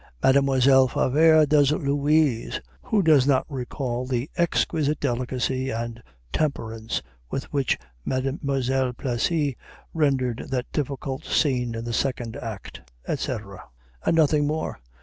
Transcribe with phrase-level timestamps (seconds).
[0.23, 2.59] "Mademoiselle Favart does Louise.
[2.85, 6.01] Who does not recall the exquisite delicacy and
[6.33, 8.37] temperance with which Mme.
[8.97, 9.57] Plessy
[9.93, 13.63] rendered that difficult scene in the second act?" etc.
[14.03, 14.79] And nothing more.